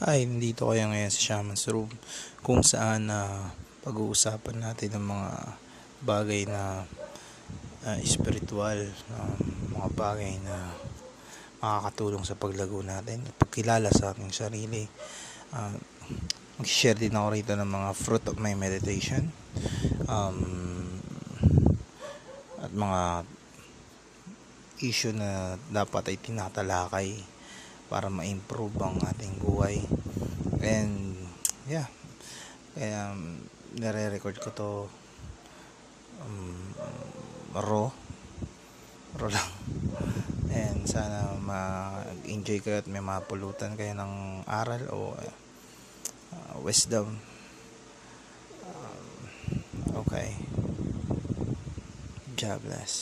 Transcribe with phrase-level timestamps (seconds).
[0.00, 1.92] Ay, nandito kayo ngayon sa Shaman's Room
[2.40, 3.52] kung saan na
[3.84, 5.30] pag-uusapan natin ng mga
[6.00, 6.88] bagay na
[7.84, 8.80] uh, spiritual,
[9.12, 9.36] um,
[9.76, 10.72] mga bagay na
[11.60, 14.88] makakatulong sa paglago natin, pagkilala sa ating sarili.
[15.52, 15.76] Uh,
[16.56, 19.28] mag-share din ako rito ng mga fruit of my meditation
[20.08, 20.40] um,
[22.56, 23.28] at mga
[24.80, 27.20] issue na dapat ay tinatalakay
[27.90, 29.82] para ma-improve ang ating buhay.
[30.62, 31.18] And
[31.66, 31.90] yeah.
[32.78, 33.42] Kaya um,
[33.74, 34.70] nare-record ko to
[36.22, 36.70] um,
[37.58, 37.90] raw.
[39.18, 39.50] Raw lang.
[40.54, 47.18] And sana ma-enjoy kayo at may mapulutan kayo ng aral o uh, wisdom.
[48.70, 49.10] Um,
[50.06, 50.38] okay.
[52.38, 53.00] God bless